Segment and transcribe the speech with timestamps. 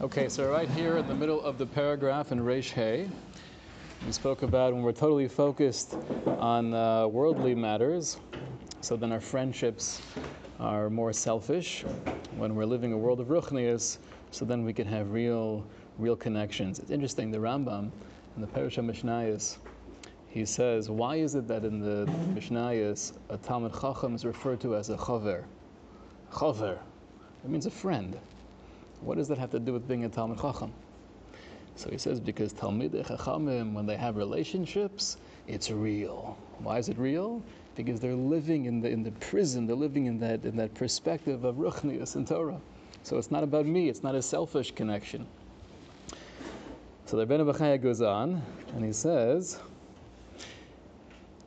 [0.00, 3.10] Okay, so right here in the middle of the paragraph in Reish Hay,
[4.06, 8.16] we spoke about when we're totally focused on uh, worldly matters,
[8.80, 10.00] so then our friendships
[10.60, 11.82] are more selfish.
[12.36, 13.98] When we're living a world of ruchnius,
[14.30, 15.66] so then we can have real,
[15.98, 16.78] real connections.
[16.78, 17.90] It's interesting, the Rambam
[18.36, 19.56] in the Peirush HaMishnayos,
[20.28, 22.06] he says, why is it that in the
[22.36, 25.42] Mishnayos a Talmud Chacham is referred to as a chaver?
[26.30, 26.78] Chaver.
[27.42, 28.16] It means a friend.
[29.00, 30.72] What does that have to do with being a Talmud Chacham?
[31.76, 36.36] So he says, because Talmidei Chachamim, when they have relationships, it's real.
[36.58, 37.42] Why is it real?
[37.76, 41.44] Because they're living in the, in the prison, they're living in that, in that perspective
[41.44, 42.60] of Ruchnius and Torah.
[43.04, 45.26] So it's not about me, it's not a selfish connection.
[47.06, 48.42] So the Rebbeinu Bechaya goes on,
[48.74, 49.60] and he says,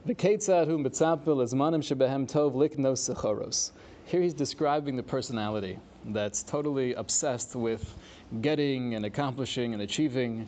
[0.06, 3.72] the V'ketzad hu mitzapil ezmanim shebehem tov liknos sechoros.
[4.06, 7.96] Here he's describing the personality that's totally obsessed with
[8.42, 10.46] getting and accomplishing and achieving,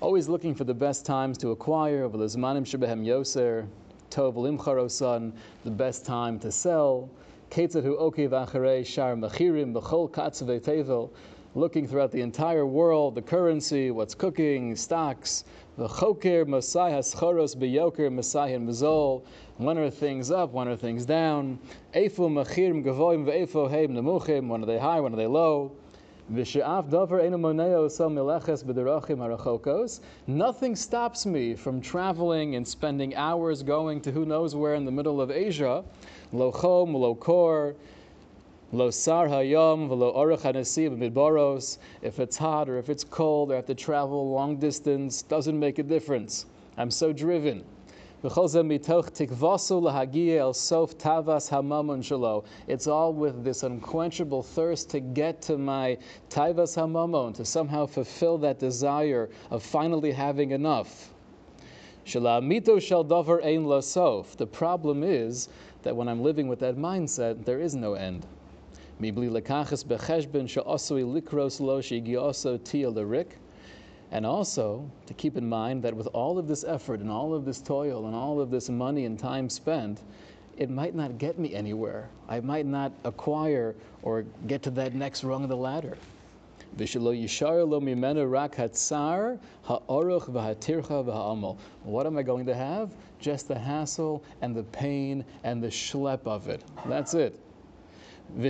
[0.00, 2.08] always looking for the best times to acquire,
[3.04, 3.66] yoser,
[4.10, 5.32] tov limcharosan,
[5.64, 7.08] the best time to sell,
[8.84, 9.16] shar
[11.54, 15.44] looking throughout the entire world, the currency, what's cooking, stocks,
[15.76, 19.22] the choker, masai haschoros beyoker, masai and mazol.
[19.58, 20.52] When are things up?
[20.52, 21.58] When are things down?
[21.94, 24.48] Efo machirim gavoim ve'efo heim nemuchim.
[24.48, 25.00] When are they high?
[25.00, 25.72] When are they low?
[30.26, 34.92] Nothing stops me from traveling and spending hours going to who knows where in the
[34.92, 35.84] middle of Asia.
[36.32, 37.74] Lo chom, lo kor,
[38.74, 40.44] Lo sar hayom v'lo orach
[40.96, 41.76] midbaros.
[42.00, 45.20] If it's hot or if it's cold, or I have to travel long distance.
[45.20, 46.46] Doesn't make a difference.
[46.78, 47.64] I'm so driven.
[48.24, 48.38] It's
[52.86, 55.98] all with this unquenchable thirst to get to my
[56.30, 61.12] taivas hamamon, to somehow fulfill that desire of finally having enough.
[62.06, 62.20] The
[64.50, 65.48] problem is
[65.82, 68.26] that when I'm living with that mindset, there is no end.
[74.12, 77.44] And also to keep in mind that with all of this effort and all of
[77.44, 80.02] this toil and all of this money and time spent,
[80.58, 82.10] it might not get me anywhere.
[82.28, 85.96] I might not acquire or get to that next rung of the ladder.
[91.84, 92.94] What am I going to have?
[93.18, 96.62] Just the hassle and the pain and the schlep of it.
[96.86, 97.38] That's it.
[98.34, 98.46] And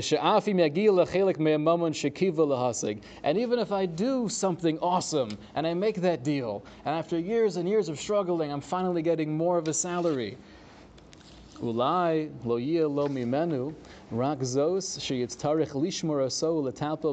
[3.38, 7.69] even if I do something awesome and I make that deal, and after years and
[7.69, 10.38] years of struggling, I'm finally getting more of a salary.
[11.60, 12.31] Rak
[14.41, 14.98] zos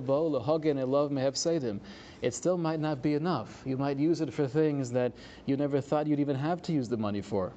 [0.05, 1.79] bo
[2.21, 3.61] It still might not be enough.
[3.65, 5.11] You might use it for things that
[5.45, 7.51] you never thought you'd even have to use the money for.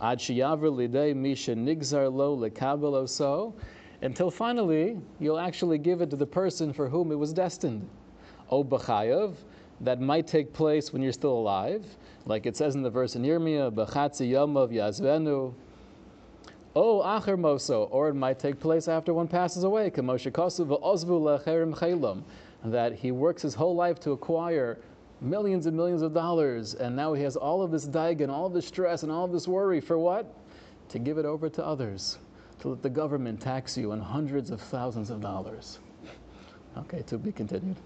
[0.00, 3.52] Ad sheyaver lidei misha nigzar lo lekabel oso
[4.02, 7.88] until finally you'll actually give it to the person for whom it was destined.
[8.50, 9.34] O b'chayav,
[9.80, 11.84] that might take place when you're still alive,
[12.26, 15.54] like it says in the verse in Yirmiyah, b'chatzi yomov yazvenu.
[16.76, 21.44] O acher moso, or it might take place after one passes away, k'moshe kosu v'ozvu
[21.44, 22.22] lecherim
[22.64, 24.78] that he works his whole life to acquire
[25.20, 28.46] millions and millions of dollars, and now he has all of this daig and all
[28.46, 30.34] of this stress and all of this worry for what?
[30.90, 32.18] To give it over to others
[32.60, 35.78] to let the government tax you on hundreds of thousands of dollars.
[36.76, 37.76] Okay, to be continued.